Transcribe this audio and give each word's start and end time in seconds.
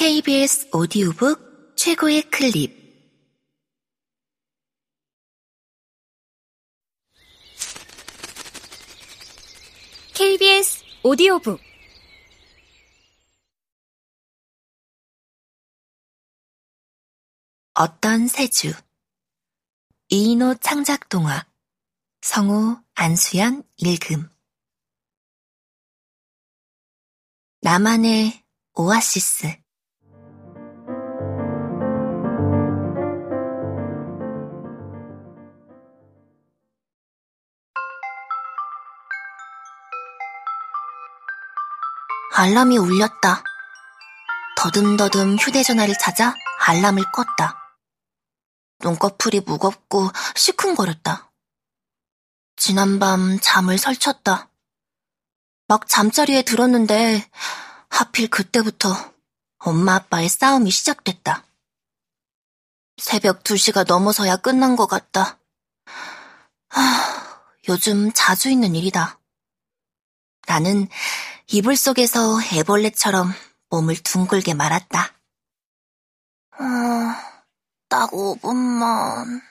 KBS 0.00 0.70
오디오북 0.72 1.76
최고의 1.76 2.22
클립. 2.30 2.74
KBS 10.14 10.84
오디오북. 11.02 11.60
어떤 17.74 18.26
세주? 18.26 18.72
이인호 20.08 20.54
창작 20.62 21.10
동화. 21.10 21.46
성우 22.22 22.82
안수연 22.94 23.64
읽음. 23.76 24.30
나만의 27.60 28.42
오아시스 28.72 29.60
알람이 42.40 42.78
울렸다. 42.78 43.44
더듬더듬 44.56 45.36
휴대전화를 45.36 45.94
찾아 46.00 46.34
알람을 46.60 47.02
껐다. 47.12 47.54
눈꺼풀이 48.82 49.40
무겁고 49.40 50.08
시큰거렸다. 50.36 51.30
지난밤 52.56 53.38
잠을 53.42 53.76
설쳤다. 53.76 54.48
막 55.68 55.86
잠자리에 55.86 56.40
들었는데 56.40 57.30
하필 57.90 58.28
그때부터 58.28 58.88
엄마 59.58 59.96
아빠의 59.96 60.30
싸움이 60.30 60.70
시작됐다. 60.70 61.44
새벽 62.96 63.44
2시가 63.44 63.86
넘어서야 63.86 64.36
끝난 64.36 64.76
것 64.76 64.86
같다. 64.86 65.38
하, 66.70 67.42
요즘 67.68 68.10
자주 68.14 68.48
있는 68.48 68.74
일이다. 68.74 69.20
나는 70.46 70.88
이불 71.52 71.76
속에서 71.76 72.40
애벌레처럼 72.52 73.32
몸을 73.70 73.96
둥글게 73.96 74.54
말았다. 74.54 75.14
아, 76.52 77.42
딱 77.88 78.10
5분만. 78.10 79.42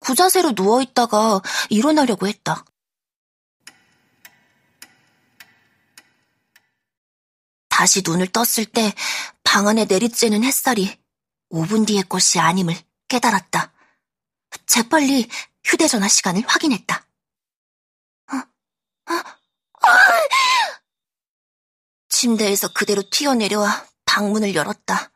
구자세로 0.00 0.52
누워있다가 0.56 1.40
일어나려고 1.70 2.26
했다. 2.26 2.64
다시 7.68 8.02
눈을 8.04 8.28
떴을 8.28 8.66
때 8.72 8.92
방 9.52 9.68
안에 9.68 9.84
내리쬐는 9.84 10.44
햇살이 10.44 10.98
5분 11.50 11.86
뒤의 11.86 12.04
것이 12.08 12.40
아님을 12.40 12.74
깨달았다. 13.08 13.70
재빨리 14.64 15.28
휴대전화 15.62 16.08
시간을 16.08 16.42
확인했다. 16.46 17.06
어, 18.32 18.36
어, 18.36 19.14
어. 19.14 19.92
침대에서 22.22 22.68
그대로 22.68 23.02
튀어내려와 23.10 23.84
방문을 24.04 24.54
열었다. 24.54 25.10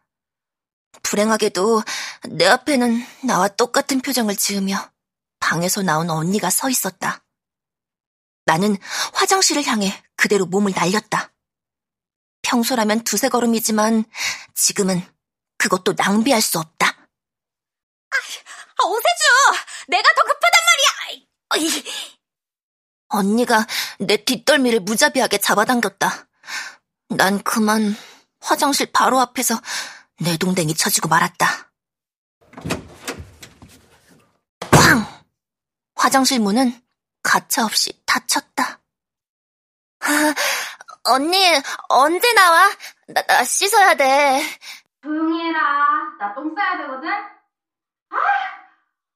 불행하게도 1.04 1.82
내 2.30 2.46
앞에는 2.46 3.06
나와 3.22 3.46
똑같은 3.46 4.00
표정을 4.00 4.34
지으며 4.34 4.90
방에서 5.38 5.82
나온 5.82 6.10
언니가 6.10 6.50
서 6.50 6.68
있었다. 6.68 7.24
나는 8.44 8.76
화장실을 9.14 9.64
향해 9.66 10.02
그대로 10.16 10.46
몸을 10.46 10.72
날렸다. 10.74 11.32
평소라면 12.42 13.04
두세 13.04 13.28
걸음이지만 13.28 14.04
지금은 14.56 15.00
그것도 15.58 15.94
낭비할 15.96 16.42
수 16.42 16.58
없다. 16.58 16.88
아, 16.88 18.84
오세주! 18.84 19.62
내가 19.88 20.08
더 20.12 20.22
급하단 20.22 20.60
말이야! 20.66 21.76
언니가 23.08 23.64
내 24.00 24.24
뒷덜미를 24.24 24.80
무자비하게 24.80 25.38
잡아당겼다. 25.38 26.26
난 27.08 27.42
그만 27.42 27.94
화장실 28.40 28.90
바로 28.92 29.20
앞에서 29.20 29.54
내 30.20 30.36
동댕이 30.36 30.74
쳐지고 30.74 31.08
말았다. 31.08 31.46
쾅! 34.70 35.06
화장실 35.94 36.40
문은 36.40 36.80
가차없이 37.22 38.02
닫혔다. 38.06 38.80
아, 40.00 40.34
언니, 41.04 41.38
언제 41.88 42.32
나와? 42.34 42.70
나, 43.08 43.22
나 43.22 43.44
씻어야 43.44 43.94
돼. 43.94 44.42
조용히 45.02 45.44
해라. 45.48 45.60
나 46.18 46.34
똥 46.34 46.54
싸야 46.54 46.78
되거든? 46.78 47.08
아, 47.08 48.16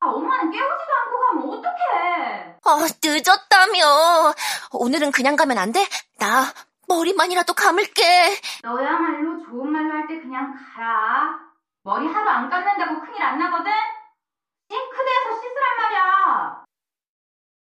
아 0.00 0.06
엄마는 0.08 0.50
깨우지도 0.50 0.92
않고 1.02 1.20
가면 1.26 1.58
어떡해. 1.58 2.56
어, 2.64 2.86
늦었다며. 3.02 4.34
오늘은 4.72 5.10
그냥 5.12 5.36
가면 5.36 5.58
안 5.58 5.72
돼? 5.72 5.86
나 6.18 6.52
머리만이라도 6.90 7.54
감을게. 7.54 8.40
너야말로 8.62 9.44
좋은 9.44 9.70
말로 9.70 9.92
할 9.94 10.08
때 10.08 10.20
그냥 10.20 10.52
가라. 10.74 11.38
머리 11.84 12.06
하루 12.08 12.28
안 12.28 12.50
감는다고 12.50 13.00
큰일 13.00 13.22
안 13.22 13.38
나거든? 13.38 13.70
싱크대에서 14.70 15.40
씻으란 15.40 15.76
말이야. 15.78 16.64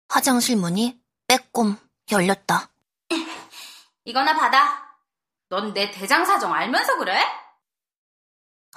화장실 0.09 0.55
문이 0.57 0.97
빼꼼 1.27 1.75
열렸다. 2.09 2.69
이거나 4.05 4.33
받아. 4.33 4.87
넌 5.49 5.73
내 5.73 5.91
대장 5.91 6.23
사정 6.25 6.53
알면서 6.53 6.97
그래? 6.97 7.21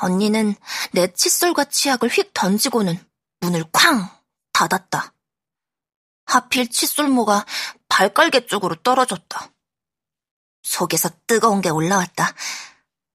언니는 0.00 0.54
내 0.92 1.12
칫솔과 1.12 1.64
치약을 1.66 2.08
휙 2.08 2.32
던지고는 2.34 2.94
문을 3.40 3.64
쾅 3.72 4.08
닫았다. 4.52 5.12
하필 6.26 6.68
칫솔모가 6.70 7.44
발갈개 7.88 8.46
쪽으로 8.46 8.74
떨어졌다. 8.76 9.50
속에서 10.62 11.10
뜨거운 11.26 11.60
게 11.60 11.68
올라왔다. 11.68 12.32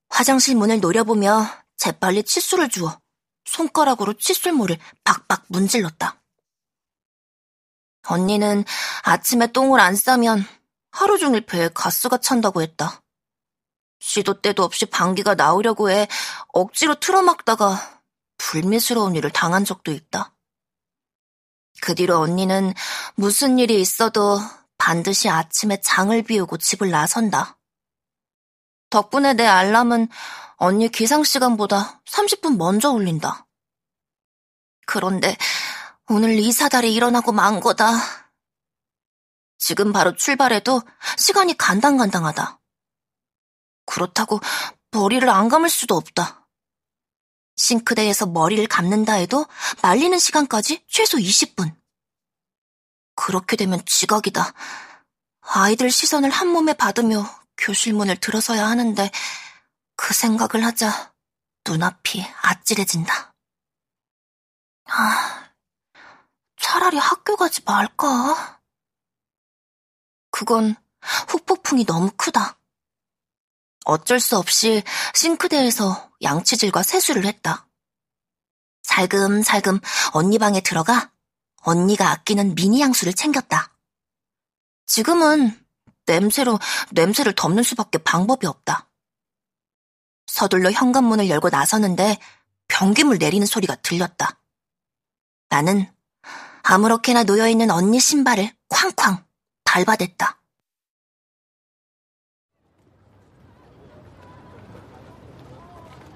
화장실 0.09 0.55
문을 0.55 0.79
노려보며 0.79 1.47
재빨리 1.77 2.23
칫솔을 2.23 2.69
주워 2.69 2.99
손가락으로 3.45 4.13
칫솔모를 4.13 4.77
박박 5.03 5.45
문질렀다. 5.47 6.21
언니는 8.07 8.63
아침에 9.03 9.51
똥을 9.51 9.79
안 9.79 9.95
싸면 9.95 10.45
하루 10.91 11.17
종일 11.17 11.45
배에 11.45 11.69
가스가 11.73 12.17
찬다고 12.17 12.61
했다. 12.61 13.01
시도 13.99 14.41
때도 14.41 14.63
없이 14.63 14.85
방귀가 14.85 15.35
나오려고 15.35 15.89
해 15.89 16.07
억지로 16.53 16.95
틀어막다가 16.99 18.01
불미스러운 18.37 19.15
일을 19.15 19.31
당한 19.31 19.65
적도 19.65 19.91
있다. 19.91 20.35
그 21.81 21.95
뒤로 21.95 22.19
언니는 22.19 22.73
무슨 23.15 23.59
일이 23.59 23.81
있어도 23.81 24.39
반드시 24.77 25.29
아침에 25.29 25.79
장을 25.81 26.21
비우고 26.23 26.57
집을 26.57 26.89
나선다. 26.89 27.57
덕분에 28.89 29.33
내 29.33 29.45
알람은 29.45 30.07
언니 30.57 30.89
기상 30.89 31.23
시간보다 31.23 32.01
30분 32.05 32.57
먼저 32.57 32.91
울린다. 32.91 33.47
그런데 34.85 35.37
오늘 36.07 36.37
이사달에 36.37 36.89
일어나고 36.89 37.31
만 37.31 37.59
거다. 37.59 37.93
지금 39.57 39.91
바로 39.91 40.15
출발해도 40.15 40.81
시간이 41.17 41.57
간당간당하다. 41.57 42.59
그렇다고 43.85 44.39
머리를 44.91 45.27
안 45.29 45.49
감을 45.49 45.69
수도 45.69 45.95
없다. 45.95 46.47
싱크대에서 47.55 48.27
머리를 48.27 48.67
감는다 48.67 49.13
해도 49.13 49.45
말리는 49.81 50.17
시간까지 50.19 50.85
최소 50.87 51.17
20분. 51.17 51.75
그렇게 53.25 53.55
되면 53.55 53.83
지각이다. 53.87 54.53
아이들 55.41 55.89
시선을 55.89 56.29
한 56.29 56.47
몸에 56.47 56.73
받으며 56.73 57.25
교실 57.57 57.95
문을 57.95 58.17
들어서야 58.17 58.67
하는데 58.67 59.09
그 59.95 60.13
생각을 60.13 60.63
하자 60.63 61.11
눈앞이 61.67 62.23
아찔해진다. 62.43 63.33
아, 64.89 65.49
차라리 66.57 66.99
학교 66.99 67.35
가지 67.35 67.63
말까? 67.65 68.61
그건 70.29 70.75
후폭풍이 71.27 71.85
너무 71.87 72.11
크다. 72.15 72.59
어쩔 73.85 74.19
수 74.19 74.37
없이 74.37 74.83
싱크대에서 75.15 76.11
양치질과 76.21 76.83
세수를 76.83 77.25
했다. 77.25 77.67
살금살금 78.83 79.79
언니 80.13 80.37
방에 80.37 80.61
들어가 80.61 81.14
언니가 81.65 82.11
아끼는 82.11 82.55
미니 82.55 82.81
향수를 82.81 83.13
챙겼다. 83.13 83.73
지금은 84.85 85.59
냄새로 86.05 86.59
냄새를 86.91 87.33
덮는 87.33 87.63
수밖에 87.63 87.97
방법이 87.97 88.45
없다. 88.45 88.87
서둘러 90.27 90.71
현관문을 90.71 91.27
열고 91.29 91.49
나서는데 91.49 92.19
변기물 92.67 93.17
내리는 93.17 93.45
소리가 93.45 93.75
들렸다. 93.75 94.39
나는 95.49 95.91
아무렇게나 96.63 97.23
놓여있는 97.23 97.71
언니 97.71 97.99
신발을 97.99 98.51
쾅쾅 98.69 99.25
밟아댔다. 99.63 100.41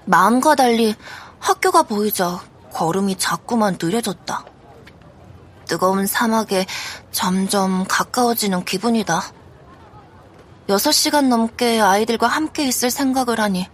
마음과 0.06 0.56
달리 0.56 0.94
학교가 1.38 1.84
보이자 1.84 2.44
걸음이 2.72 3.16
자꾸만 3.16 3.78
느려졌다. 3.80 4.49
뜨거운 5.70 6.04
사막에 6.04 6.66
점점 7.12 7.84
가까워지는 7.86 8.64
기분이다. 8.64 9.22
6시간 10.66 11.28
넘게 11.28 11.80
아이들과 11.80 12.26
함께 12.26 12.64
있을 12.64 12.90
생각을 12.90 13.38
하니 13.38 13.68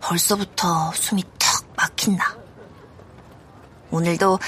벌써부터 0.00 0.92
숨이 0.94 1.24
턱 1.40 1.66
막힌다. 1.76 2.36
오늘도 3.90 4.38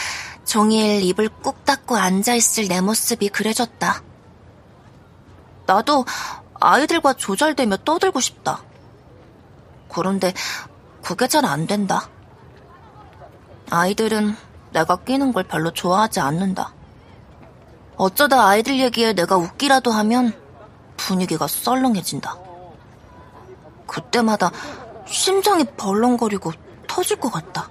종일 0.44 1.02
입을 1.02 1.28
꾹 1.42 1.64
닫고 1.64 1.96
앉아있을 1.96 2.68
내 2.68 2.80
모습이 2.80 3.30
그려졌다. 3.30 4.02
나도 5.66 6.06
아이들과 6.54 7.14
조잘대며 7.14 7.78
떠들고 7.78 8.20
싶다. 8.20 8.62
그런데 9.88 10.32
그게 11.02 11.26
잘 11.26 11.44
안 11.44 11.66
된다. 11.66 12.08
아이들은 13.70 14.36
내가 14.72 14.96
끼는 14.96 15.32
걸 15.32 15.44
별로 15.44 15.70
좋아하지 15.72 16.20
않는다. 16.20 16.72
어쩌다 17.96 18.46
아이들 18.46 18.78
얘기에 18.80 19.12
내가 19.12 19.36
웃기라도 19.36 19.90
하면 19.90 20.32
분위기가 20.96 21.46
썰렁해진다. 21.46 22.36
그때마다 23.86 24.50
심장이 25.06 25.64
벌렁거리고 25.64 26.52
터질 26.86 27.18
것 27.18 27.30
같다. 27.30 27.70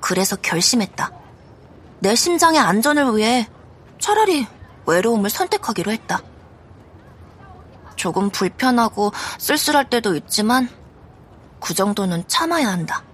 그래서 0.00 0.36
결심했다. 0.36 1.10
내 2.00 2.14
심장의 2.14 2.60
안전을 2.60 3.16
위해 3.16 3.48
차라리 3.98 4.46
외로움을 4.86 5.30
선택하기로 5.30 5.92
했다. 5.92 6.20
조금 7.96 8.30
불편하고 8.30 9.12
쓸쓸할 9.38 9.88
때도 9.88 10.16
있지만 10.16 10.68
그 11.60 11.74
정도는 11.74 12.24
참아야 12.26 12.68
한다. 12.68 13.04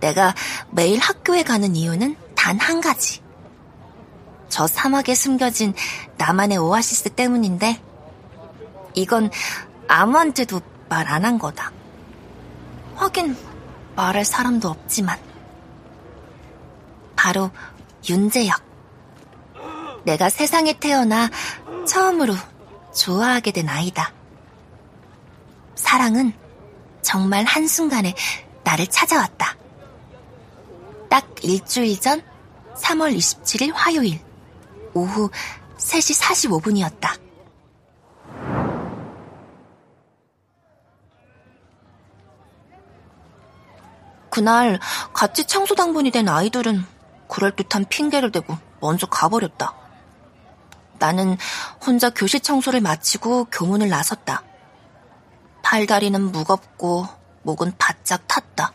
내가 0.00 0.34
매일 0.70 0.98
학교에 0.98 1.42
가는 1.42 1.74
이유는 1.76 2.16
단 2.34 2.58
한 2.58 2.80
가지. 2.80 3.22
저 4.48 4.66
사막에 4.66 5.14
숨겨진 5.14 5.74
나만의 6.16 6.58
오아시스 6.58 7.10
때문인데, 7.10 7.80
이건 8.94 9.30
아무한테도 9.88 10.60
말 10.88 11.06
안 11.08 11.24
한 11.24 11.38
거다. 11.38 11.70
하긴 12.96 13.36
말할 13.94 14.24
사람도 14.24 14.68
없지만. 14.68 15.18
바로 17.14 17.50
윤재혁. 18.08 18.60
내가 20.04 20.30
세상에 20.30 20.72
태어나 20.78 21.28
처음으로 21.86 22.34
좋아하게 22.94 23.52
된 23.52 23.68
아이다. 23.68 24.12
사랑은 25.74 26.32
정말 27.02 27.44
한순간에 27.44 28.14
나를 28.64 28.86
찾아왔다. 28.86 29.56
딱 31.10 31.26
일주일 31.42 32.00
전 32.00 32.22
3월 32.76 33.14
27일 33.14 33.72
화요일 33.74 34.20
오후 34.94 35.28
3시 35.76 36.22
45분이었다. 36.22 37.20
그날 44.30 44.78
같이 45.12 45.44
청소당번이 45.44 46.12
된 46.12 46.28
아이들은 46.28 46.84
그럴듯한 47.28 47.86
핑계를 47.86 48.30
대고 48.30 48.56
먼저 48.80 49.06
가버렸다. 49.06 49.74
나는 50.98 51.36
혼자 51.84 52.10
교실 52.10 52.40
청소를 52.40 52.80
마치고 52.80 53.46
교문을 53.46 53.88
나섰다. 53.88 54.44
팔다리는 55.62 56.20
무겁고 56.20 57.06
목은 57.42 57.74
바짝 57.78 58.26
탔다. 58.28 58.72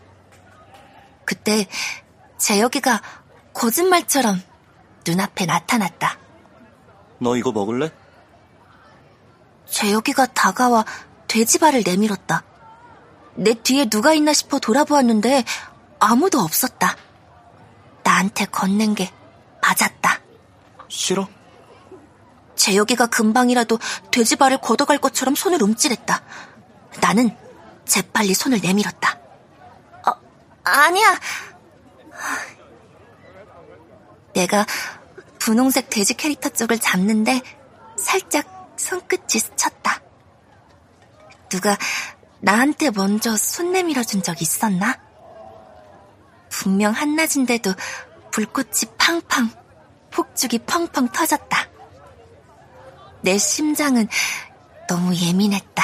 그때 1.24 1.66
재혁이가 2.38 3.00
거짓말처럼 3.54 4.42
눈앞에 5.06 5.46
나타났다. 5.46 6.18
너 7.18 7.36
이거 7.36 7.52
먹을래? 7.52 7.90
재혁이가 9.66 10.26
다가와 10.26 10.84
돼지발을 11.28 11.82
내밀었다. 11.84 12.44
내 13.34 13.54
뒤에 13.54 13.86
누가 13.86 14.12
있나 14.14 14.32
싶어 14.32 14.58
돌아보았는데 14.58 15.44
아무도 15.98 16.40
없었다. 16.40 16.96
나한테 18.02 18.46
건넨 18.46 18.94
게 18.94 19.12
맞았다. 19.62 20.20
싫어? 20.88 21.28
재혁이가 22.54 23.06
금방이라도 23.06 23.78
돼지발을 24.10 24.58
걷어갈 24.58 24.98
것처럼 24.98 25.34
손을 25.34 25.62
움찔했다. 25.62 26.22
나는 27.00 27.36
재빨리 27.84 28.34
손을 28.34 28.60
내밀었다. 28.62 29.18
어, 30.06 30.12
아니야. 30.64 31.18
내가 34.36 34.66
분홍색 35.38 35.88
돼지 35.88 36.12
캐릭터 36.14 36.50
쪽을 36.50 36.78
잡는데 36.78 37.40
살짝 37.96 38.74
손끝이 38.76 39.40
스쳤다. 39.40 40.02
누가 41.48 41.78
나한테 42.40 42.90
먼저 42.90 43.34
손 43.36 43.72
내밀어 43.72 44.02
준 44.02 44.22
적 44.22 44.42
있었나? 44.42 45.00
분명 46.50 46.92
한낮인데도 46.92 47.72
불꽃이 48.30 48.92
팡팡, 48.98 49.50
폭죽이 50.10 50.58
펑펑 50.60 51.08
터졌다. 51.08 51.68
내 53.22 53.38
심장은 53.38 54.06
너무 54.86 55.14
예민했다. 55.14 55.82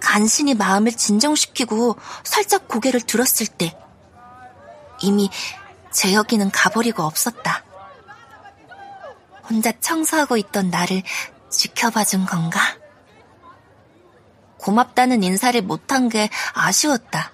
간신히 0.00 0.54
마음을 0.54 0.92
진정시키고 0.92 1.96
살짝 2.24 2.66
고개를 2.66 3.02
들었을 3.02 3.46
때 3.46 3.76
이미 5.02 5.28
재혁이는 5.92 6.50
가버리고 6.50 7.02
없었다. 7.02 7.64
혼자 9.48 9.72
청소하고 9.80 10.36
있던 10.36 10.70
나를 10.70 11.02
지켜봐 11.50 12.04
준 12.04 12.24
건가? 12.24 12.60
고맙다는 14.58 15.22
인사를 15.22 15.60
못한 15.62 16.08
게 16.08 16.28
아쉬웠다. 16.52 17.32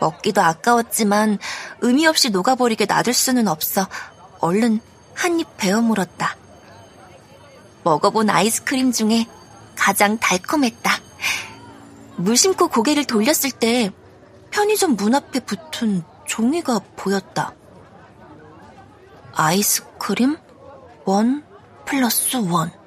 먹기도 0.00 0.42
아까웠지만 0.42 1.38
의미 1.80 2.06
없이 2.06 2.30
녹아버리게 2.30 2.84
놔둘 2.86 3.14
수는 3.14 3.48
없어 3.48 3.88
얼른 4.40 4.80
한 5.14 5.40
입 5.40 5.48
베어 5.56 5.80
물었다. 5.80 6.36
먹어본 7.82 8.30
아이스크림 8.30 8.92
중에 8.92 9.26
가장 9.76 10.18
달콤했다. 10.18 10.92
무심코 12.16 12.68
고개를 12.68 13.04
돌렸을 13.04 13.50
때 13.58 13.90
편의점 14.50 14.96
문 14.96 15.14
앞에 15.14 15.40
붙은 15.40 16.04
종이가 16.28 16.80
보였다. 16.94 17.52
아이스크림 19.34 20.36
원 21.04 21.44
플러스 21.84 22.36
원. 22.36 22.77